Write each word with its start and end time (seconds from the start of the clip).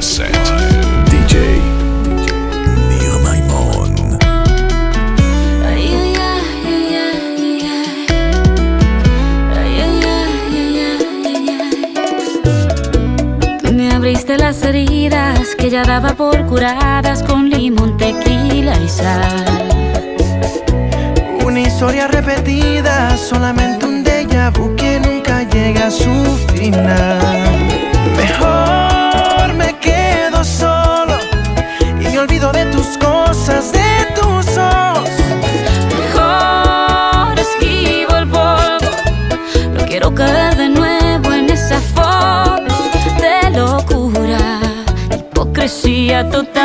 set. 0.00 0.32
DJ 1.10 1.60
Nir 2.88 3.12
Maimon. 3.22 4.18
Tú 13.62 13.72
me 13.72 13.92
abriste 13.92 14.38
las 14.38 14.62
heridas 14.62 15.54
que 15.58 15.68
ya 15.68 15.84
daba 15.84 16.14
por 16.14 16.46
curadas 16.46 17.22
con 17.22 17.50
limón, 17.50 17.96
tequila 17.98 18.78
y 18.80 18.88
sal. 18.88 19.68
Una 21.44 21.60
historia 21.60 22.08
repetida, 22.08 23.16
solamente 23.18 23.86
un 23.86 24.02
déjà 24.02 24.50
vu 24.50 24.74
que 24.76 24.98
nunca 25.00 25.42
llega 25.42 25.88
a 25.88 25.90
su 25.90 26.38
final. 26.54 27.49
Olvido 32.20 32.52
de 32.52 32.66
tus 32.66 32.98
cosas, 32.98 33.72
de 33.72 34.06
tus 34.14 34.58
ojos. 34.58 35.10
Mejor 35.98 37.38
esquivo 37.38 38.14
el 38.16 38.28
polvo. 38.28 38.90
No 39.74 39.86
quiero 39.86 40.14
caer 40.14 40.54
de 40.56 40.68
nuevo 40.68 41.32
en 41.32 41.48
esa 41.48 41.80
foto 41.80 42.74
de 43.20 43.50
locura, 43.58 44.60
hipocresía 45.16 46.28
total. 46.28 46.59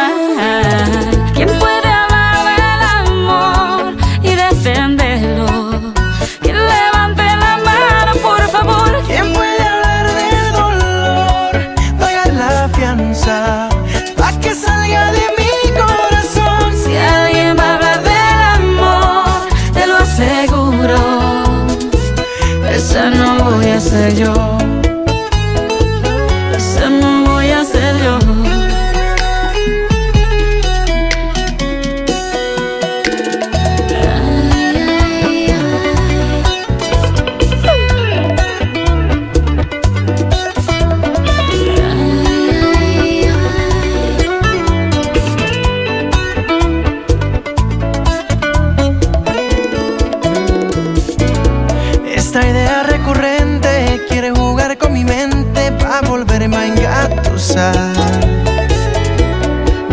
Yo. 24.16 24.45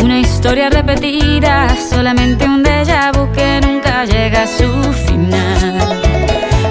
Una 0.03 0.19
historia 0.19 0.69
repetida, 0.69 1.73
solamente 1.89 2.43
un 2.43 2.61
déjà 2.61 3.13
vu 3.13 3.31
que 3.31 3.61
nunca 3.61 4.03
llega 4.03 4.43
a 4.43 4.47
su 4.47 4.69
final. 5.07 5.73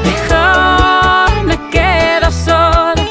Mejor 0.04 1.44
me 1.46 1.56
quedo 1.70 2.30
sola 2.30 3.06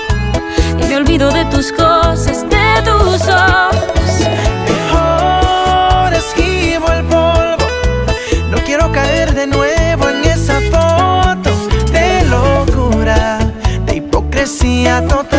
y 0.79 0.83
me 0.87 0.95
olvido 0.95 1.31
de 1.31 1.43
tus 1.45 1.71
cosas, 1.71 2.45
de 2.47 2.81
tus 2.83 3.27
ojos. 3.27 4.11
Mejor 4.69 6.13
esquivo 6.13 6.85
el 6.91 7.03
polvo. 7.05 7.67
No 8.51 8.57
quiero 8.63 8.91
caer 8.91 9.33
de 9.33 9.47
nuevo 9.47 10.07
en 10.07 10.23
esa 10.25 10.59
foto 10.69 11.49
de 11.91 12.23
locura, 12.25 13.39
de 13.87 13.95
hipocresía 13.95 15.01
total. 15.07 15.30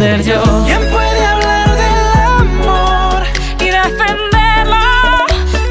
¿Quién 0.00 0.80
puede 0.90 1.26
hablar 1.26 1.76
del 1.76 2.20
amor? 2.38 3.22
Y 3.58 3.66
defenderlo. 3.66 5.26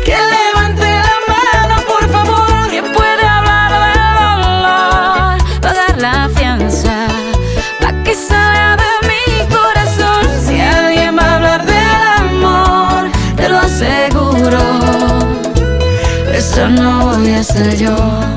Que 0.05 0.15
levante 0.15 0.85
la 0.85 1.17
mano, 1.33 1.81
por 1.87 2.07
favor. 2.11 2.69
¿Quién 2.69 2.85
puede 2.93 3.25
hablar 3.25 3.71
del 3.71 4.41
dolor? 4.43 5.61
Pagar 5.61 5.97
la 5.97 6.29
fianza. 6.35 7.07
Pa' 7.81 8.03
que 8.03 8.13
salga 8.13 8.77
de 8.77 9.07
mi 9.09 9.47
corazón. 9.47 10.23
Si 10.45 10.61
alguien 10.61 11.17
va 11.17 11.23
a 11.23 11.35
hablar 11.37 11.65
del 11.65 12.07
amor, 12.19 13.09
te 13.35 13.49
lo 13.49 13.57
aseguro. 13.57 14.59
Esa 16.31 16.67
no 16.67 17.17
voy 17.17 17.33
a 17.33 17.43
ser 17.43 17.75
yo. 17.77 18.28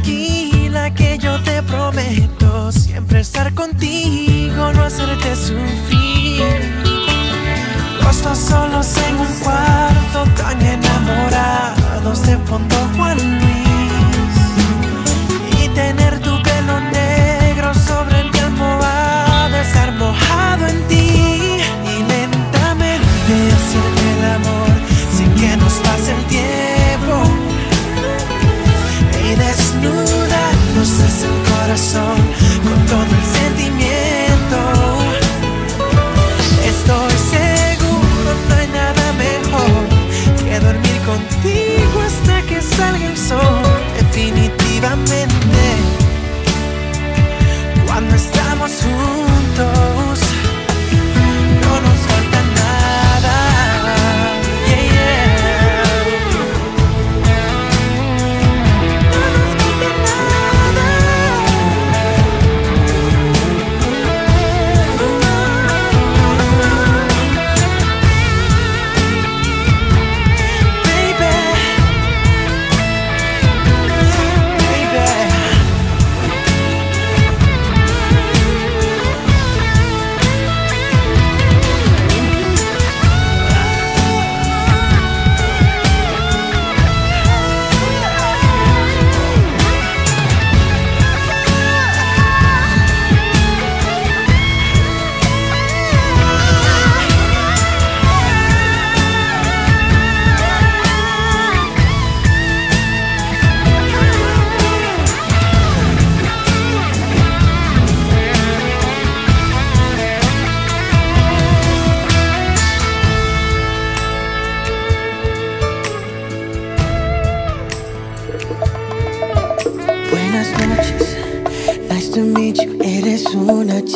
Tranquila 0.00 0.94
que 0.94 1.18
yo 1.18 1.42
te 1.42 1.62
prometo 1.62 2.72
siempre 2.72 3.20
estar 3.20 3.52
contigo, 3.54 4.72
no 4.72 4.84
hacerte 4.84 5.36
sufrir. 5.36 6.42
Los 8.02 8.22
dos 8.22 8.38
solos 8.38 8.96
en 9.08 9.16
un 9.16 9.40
cuarto, 9.42 9.79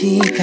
ya 0.05 0.34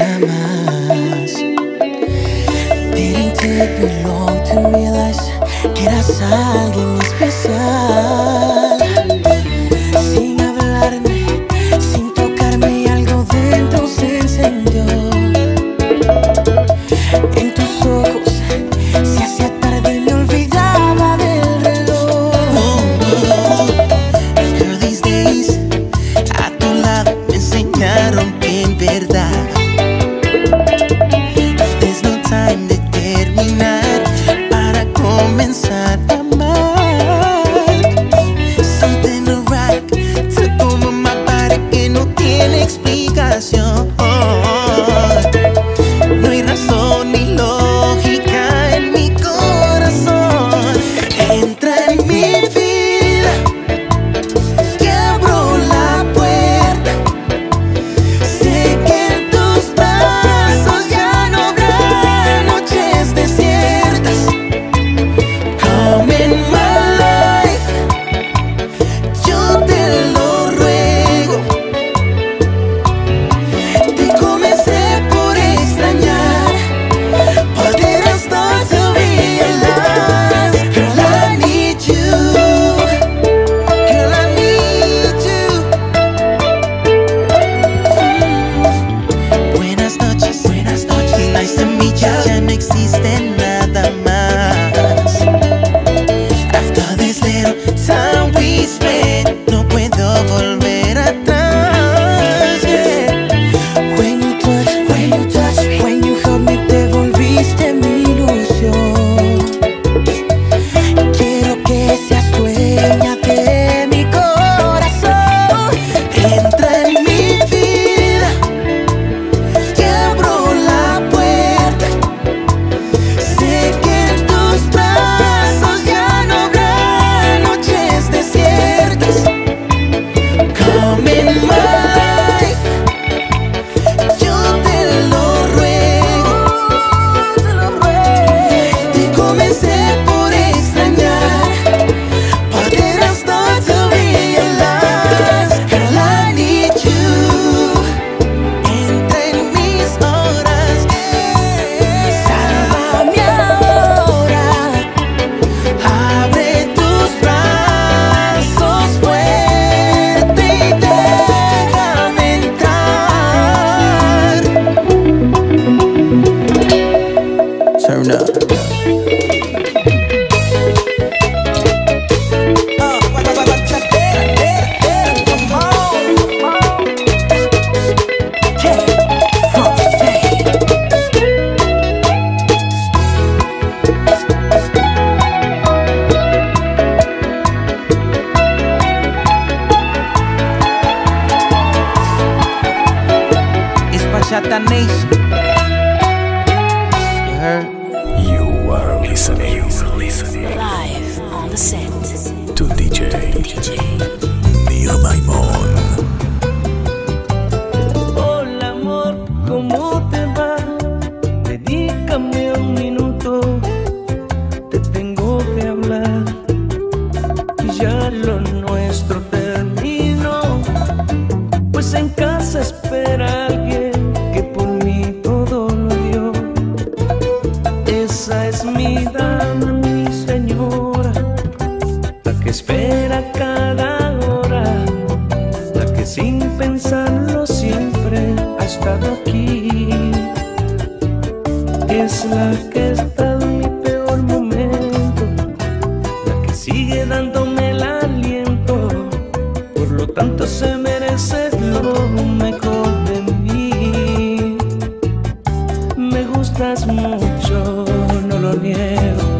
gustas 256.61 256.85
mucho, 256.85 257.85
no 258.27 258.39
lo 258.39 258.53
niego. 258.53 259.30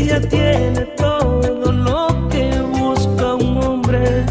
Ella 0.00 0.20
tiene 0.20 0.82
todo 0.96 1.72
lo 1.72 2.28
que 2.28 2.48
busca 2.78 3.34
un 3.34 3.58
hombre 3.58 4.24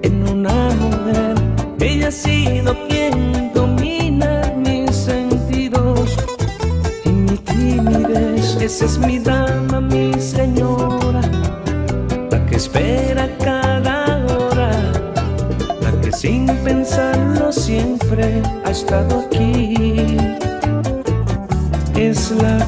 en 0.00 0.26
una 0.26 0.70
mujer. 0.80 1.34
Ella 1.78 2.08
ha 2.08 2.10
sido 2.10 2.74
quien 2.88 3.52
domina 3.52 4.50
mis 4.56 4.96
sentidos 4.96 6.16
y 7.04 7.10
mi 7.10 7.36
timidez. 7.36 8.56
Esa 8.62 8.86
es 8.86 8.98
mi 8.98 9.18
dama, 9.18 9.78
mi 9.78 10.18
señora, 10.18 11.20
la 12.30 12.46
que 12.46 12.56
espera 12.56 13.28
cada 13.44 14.24
hora, 14.24 14.70
la 15.82 16.00
que 16.00 16.10
sin 16.12 16.46
pensarlo 16.64 17.52
siempre 17.52 18.42
ha 18.64 18.70
estado 18.70 19.20
aquí. 19.26 20.16
Es 21.94 22.30
la 22.30 22.66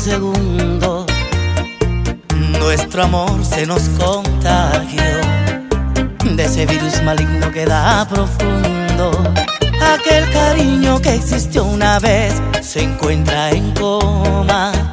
segundo 0.00 1.04
nuestro 2.58 3.02
amor 3.02 3.44
se 3.44 3.66
nos 3.66 3.82
contagió 3.90 5.02
de 6.24 6.42
ese 6.42 6.64
virus 6.64 7.02
maligno 7.02 7.52
que 7.52 7.66
da 7.66 8.06
profundo. 8.08 9.10
Aquel 9.94 10.30
cariño 10.30 11.02
que 11.02 11.14
existió 11.14 11.64
una 11.64 11.98
vez 11.98 12.32
se 12.62 12.82
encuentra 12.82 13.50
en 13.50 13.74
coma. 13.74 14.89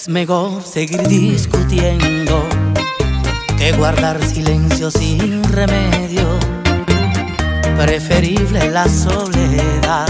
Es 0.00 0.08
mejor 0.08 0.62
seguir 0.62 1.02
discutiendo 1.08 2.42
que 3.58 3.70
guardar 3.72 4.18
silencio 4.24 4.90
sin 4.90 5.44
remedio. 5.44 6.38
Preferible 7.76 8.70
la 8.70 8.88
soledad, 8.88 10.08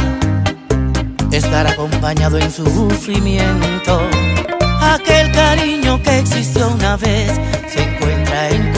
estar 1.33 1.67
acompañado 1.67 2.39
en 2.39 2.53
sufrimiento. 2.53 4.01
Aquel 4.81 5.33
cariño 5.33 6.01
que 6.05 6.21
existió 6.21 6.69
una 6.69 6.97
vez 6.97 7.33
se 7.67 7.83
encuentra 7.83 8.49
en 8.51 8.73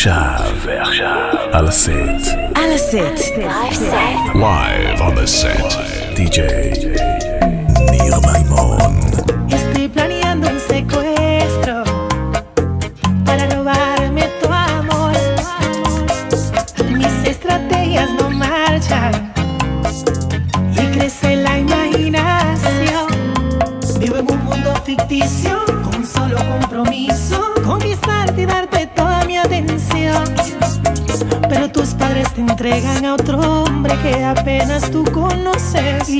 ועכשיו, 0.00 0.56
ועכשיו, 0.62 1.30
על 1.52 1.68
הסט. 1.68 1.90
על 2.54 2.72
הסט. 2.74 3.04
לייב 4.34 4.98
on 4.98 5.14
the 5.14 5.26
set. 5.42 5.74
די.ג'יי 6.14 6.72
ניר 7.90 8.14
מימון. 8.32 8.89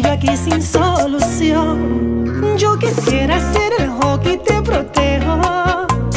sigue 0.01 0.11
aquí 0.11 0.37
sin 0.37 0.63
solución. 0.63 2.57
Yo 2.57 2.79
quisiera 2.79 3.39
ser 3.53 3.73
el 3.81 3.91
hockey, 3.91 4.39
te 4.39 4.63
protejo. 4.63 5.41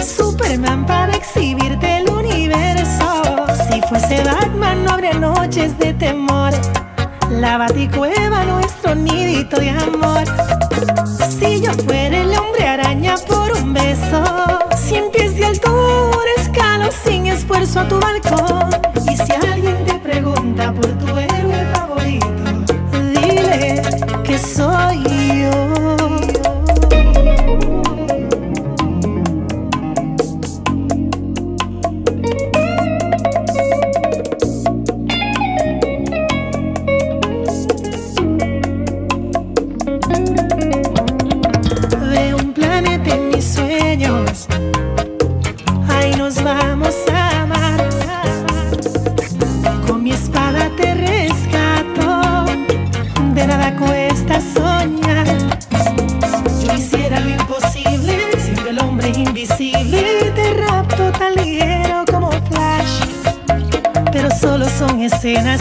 Superman 0.01 0.85
para 0.85 1.13
exhibirte 1.13 1.97
el 1.97 2.09
universo. 2.09 3.45
Si 3.69 3.81
fuese 3.81 4.23
Batman, 4.23 4.85
no 4.85 4.91
habría 4.91 5.13
noches 5.13 5.77
de 5.79 5.93
temor. 5.93 6.53
La 7.29 7.57
baticueva, 7.57 8.45
nuestro 8.45 8.95
nidito 8.95 9.59
de 9.59 9.71
amor. 9.71 9.92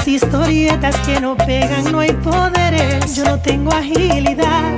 Las 0.03 0.09
historietas 0.09 0.97
que 1.07 1.21
no 1.21 1.37
pegan, 1.37 1.93
no 1.93 2.01
hay 2.01 2.11
poderes. 2.11 3.15
Yo 3.15 3.23
no 3.25 3.39
tengo 3.39 3.71
agilidad. 3.71 4.73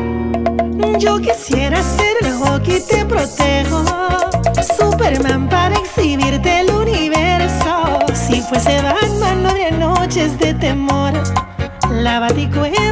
Yo 0.98 1.18
quisiera 1.18 1.82
ser 1.82 2.14
el 2.20 2.34
hockey, 2.34 2.82
te 2.86 3.06
protejo. 3.06 3.84
Superman 4.78 5.48
para 5.48 5.76
exhibirte 5.76 6.60
el 6.60 6.70
universo. 6.70 8.00
Si 8.12 8.42
fuese 8.42 8.82
Batman, 8.82 9.44
no 9.44 9.48
habría 9.48 9.70
noches 9.70 10.38
de 10.38 10.52
temor. 10.52 11.14
La 11.90 12.20
baticuera 12.20 12.83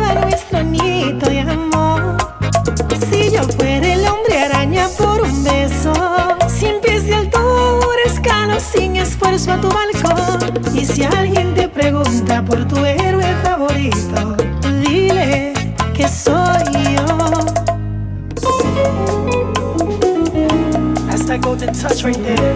right 22.04 22.14
there. 22.24 22.51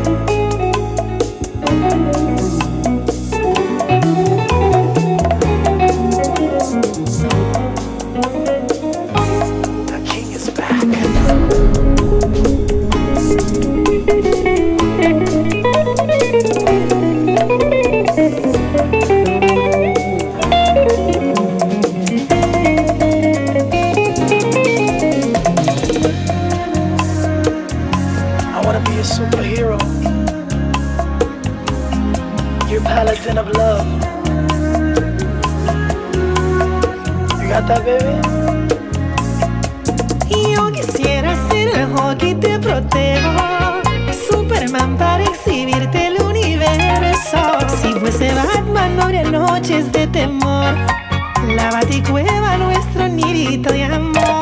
Yo 40.28 40.70
quisiera 40.70 41.34
ser 41.48 41.76
el 41.76 41.86
juego 41.86 42.16
que 42.16 42.34
te 42.36 42.60
protejo. 42.60 43.82
Superman 44.30 44.96
para 44.96 45.24
exhibirte 45.24 46.06
el 46.06 46.22
universo. 46.22 47.58
Si 47.82 47.92
fuese 47.98 48.32
Batman, 48.34 48.96
no 48.96 49.02
habría 49.02 49.24
noches 49.24 49.90
de 49.90 50.06
temor. 50.06 50.76
La 51.56 51.72
baticueva, 51.72 52.56
nuestro 52.56 53.08
nidito 53.08 53.72
de 53.72 53.84
amor. 53.84 54.35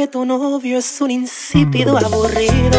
que 0.00 0.08
tu 0.08 0.24
novio 0.24 0.78
es 0.78 0.98
un 1.02 1.10
insípido 1.10 1.94
aburrido. 1.98 2.78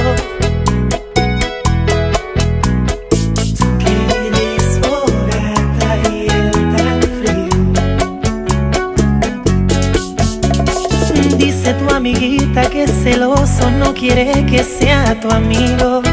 Dice 11.38 11.76
tu 11.76 11.94
amiguita 11.94 12.68
que 12.72 12.88
celoso 12.88 13.70
no 13.70 13.94
quiere 13.94 14.44
que 14.48 14.64
sea 14.64 15.20
tu 15.20 15.30
amigo. 15.30 16.11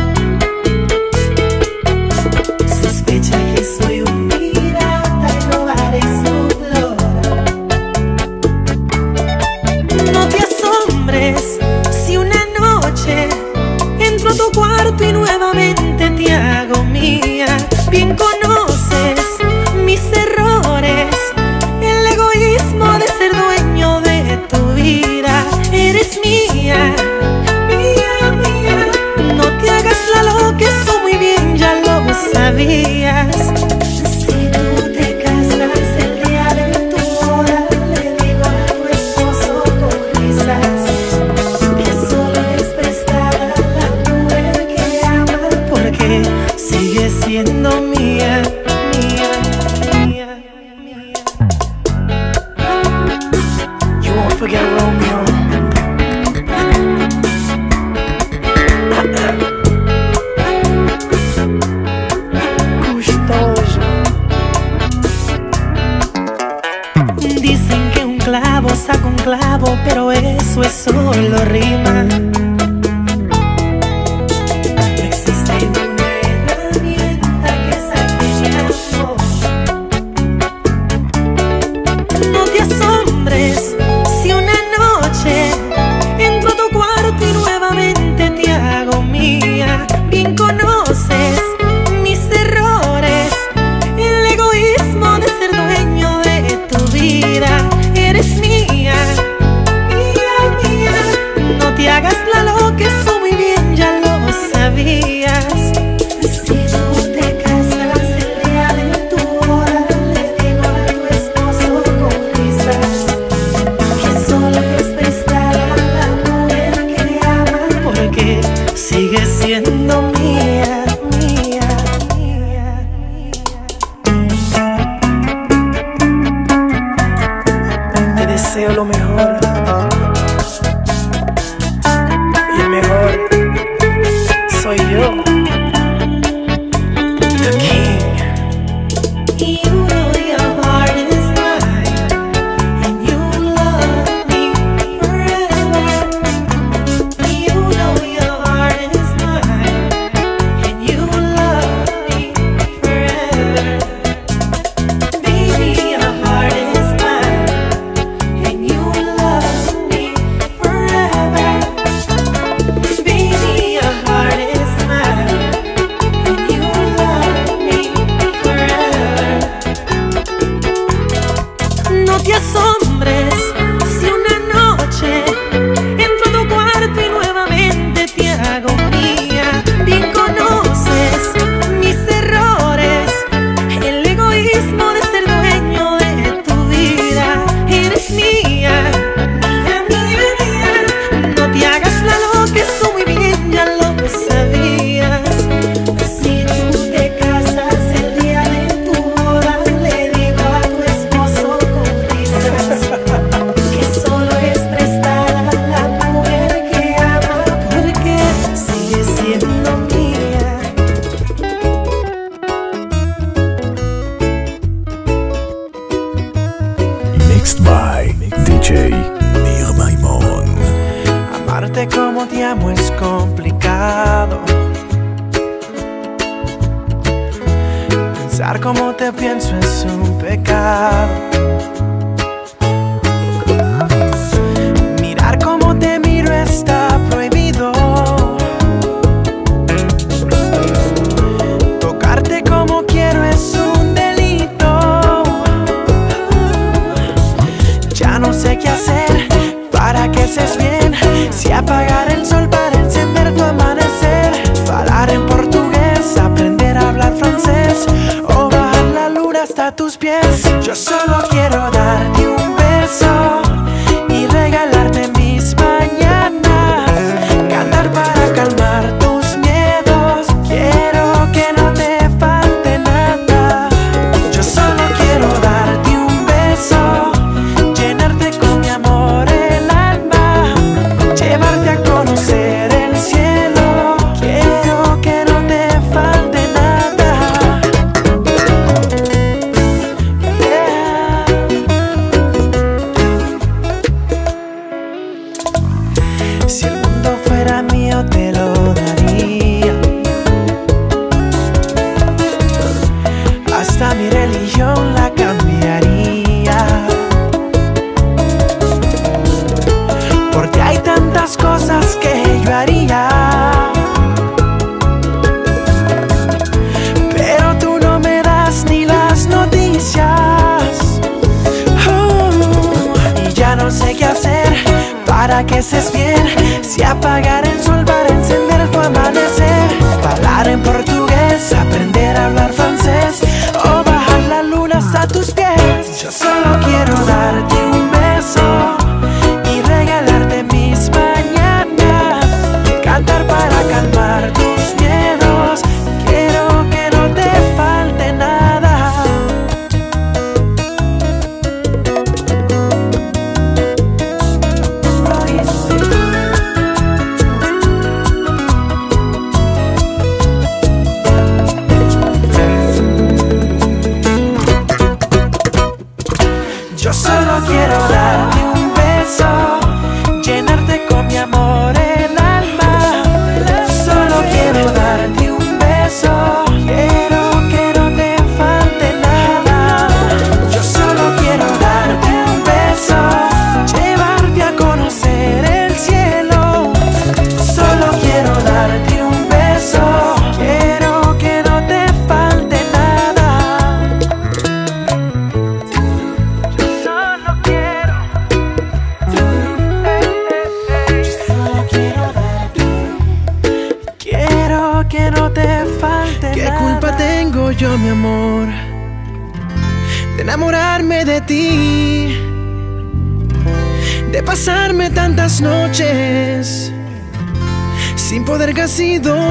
Sin 418.68 419.27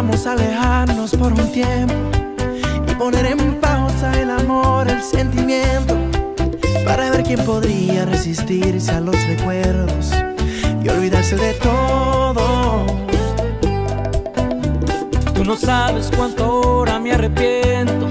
Acordamos 0.00 0.26
alejarnos 0.26 1.10
por 1.14 1.30
un 1.30 1.52
tiempo 1.52 1.92
y 2.90 2.94
poner 2.94 3.26
en 3.26 3.60
pausa 3.60 4.10
el 4.18 4.30
amor, 4.30 4.88
el 4.88 5.02
sentimiento, 5.02 5.94
para 6.86 7.10
ver 7.10 7.22
quién 7.22 7.44
podría 7.44 8.06
resistirse 8.06 8.92
a 8.92 9.00
los 9.02 9.14
recuerdos 9.26 10.10
y 10.82 10.88
olvidarse 10.88 11.36
de 11.36 11.52
todo. 11.52 12.86
Tú 15.34 15.44
no 15.44 15.54
sabes 15.54 16.10
cuánto 16.16 16.44
ahora 16.44 16.98
me 16.98 17.12
arrepiento. 17.12 18.08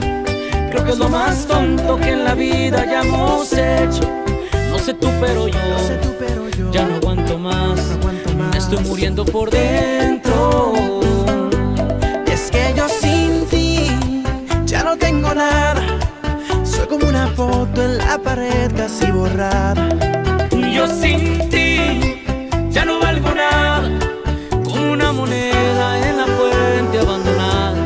Creo 0.70 0.86
que 0.86 0.92
es 0.92 1.00
lo 1.00 1.10
más 1.10 1.48
tonto 1.48 1.98
que 1.98 2.12
en 2.12 2.24
la 2.24 2.36
vida 2.36 2.82
hayamos 2.82 3.52
hecho. 3.54 4.08
No 4.70 4.78
sé 4.78 4.94
tú, 4.94 5.10
pero 5.20 5.48
yo, 5.48 5.58
No 5.58 5.80
sé 5.80 5.96
tú, 5.96 6.10
pero 6.20 6.48
yo 6.50 6.72
ya 6.72 6.86
no 6.86 6.98
aguanto 6.98 7.40
más. 7.40 7.80
no 7.80 7.94
aguanto 7.96 8.34
más. 8.36 8.52
Me 8.52 8.58
estoy 8.60 8.80
muriendo 8.86 9.26
por 9.26 9.50
dentro. 9.50 10.99
Soy 16.64 16.88
como 16.88 17.08
una 17.08 17.28
foto 17.28 17.84
en 17.84 18.00
la 18.00 18.18
pared 18.18 18.72
casi 18.76 19.12
borrada. 19.12 19.88
Yo 20.74 20.88
sin 20.88 21.48
ti 21.50 22.24
ya 22.72 22.84
no 22.84 23.00
valgo 23.00 23.30
nada. 23.36 23.92
Como 24.64 24.94
una 24.94 25.12
moneda 25.14 26.10
en 26.10 26.18
la 26.18 26.26
fuente 26.26 27.00
abandonada. 27.00 27.78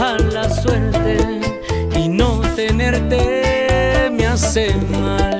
A 0.00 0.18
la 0.32 0.48
suerte 0.48 1.40
y 1.96 2.08
no 2.08 2.40
tenerte 2.54 4.08
me 4.12 4.26
hace 4.26 4.72
mal. 4.92 5.35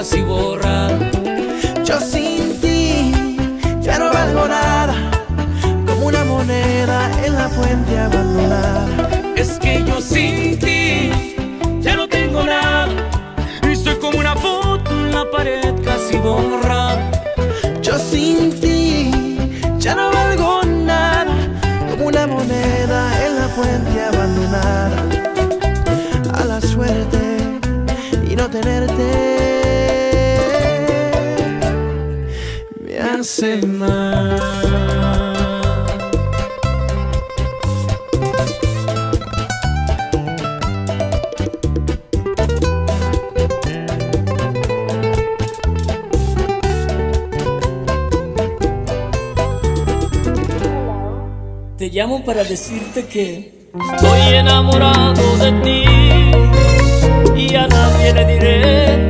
Casi 0.00 0.22
borrada. 0.22 0.98
Yo 1.84 2.00
sin 2.00 2.58
ti 2.62 3.12
ya 3.82 3.98
no 3.98 4.10
valgo 4.10 4.48
nada, 4.48 4.94
como 5.86 6.06
una 6.06 6.24
moneda 6.24 7.10
en 7.22 7.34
la 7.34 7.50
fuente 7.50 7.98
abandonada. 7.98 8.86
Es 9.36 9.58
que 9.58 9.84
yo 9.84 10.00
sin 10.00 10.58
ti 10.58 11.10
ya 11.82 11.96
no 11.96 12.08
tengo 12.08 12.42
nada. 12.42 12.88
Y 13.70 13.76
soy 13.76 13.96
como 13.96 14.18
una 14.18 14.34
foto 14.36 14.90
en 14.90 15.12
la 15.12 15.30
pared 15.30 15.74
casi 15.84 16.16
borrada. 16.16 17.10
Yo 17.82 17.98
sin 17.98 18.58
ti 18.58 19.10
ya 19.78 19.94
no 19.94 20.10
valgo 20.12 20.62
nada, 20.64 21.36
como 21.90 22.06
una 22.06 22.26
moneda 22.26 23.00
en 23.26 23.32
la 23.38 23.48
fuente 23.48 23.96
abandonada. 24.10 24.98
A 26.40 26.44
la 26.46 26.58
suerte 26.62 27.20
y 28.30 28.34
no 28.34 28.48
tenerte 28.48 29.19
Te 33.40 33.56
llamo 51.88 52.22
para 52.26 52.44
decirte 52.44 53.06
que 53.06 53.70
estoy 53.72 54.34
enamorado 54.34 55.36
de 55.38 55.52
ti 55.62 55.84
y 57.40 57.54
a 57.54 57.66
nadie 57.66 58.12
le 58.12 58.24
diré 58.26 59.09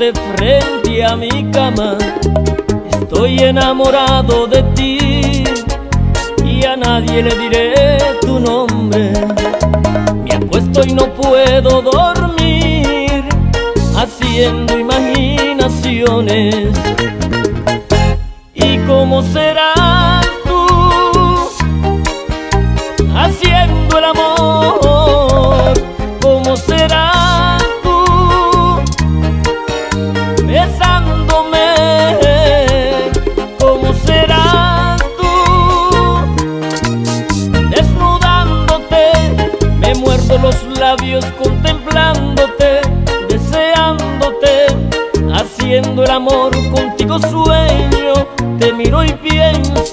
desnudándote 0.00 0.12
frente 0.34 1.04
a 1.04 1.16
mi 1.16 1.50
cama. 1.50 1.98
Estoy 2.90 3.38
enamorado 3.40 4.46
de 4.46 4.62
ti 4.74 5.44
y 6.44 6.64
a 6.64 6.76
nadie 6.76 7.22
le 7.22 7.34
diré 7.36 7.98
tu 8.22 8.40
nombre. 8.40 9.12
Me 10.24 10.32
acuesto 10.34 10.82
y 10.86 10.94
no 10.94 11.12
puedo 11.14 11.82
dormir 11.82 13.24
haciendo 13.96 14.78
imaginaciones. 14.78 16.54
¿Y 18.54 18.78
cómo 18.86 19.22
serás 19.22 19.69
sueño. 47.18 48.14
Te 48.58 48.72
miro 48.72 49.04
y 49.04 49.12
pienso 49.14 49.89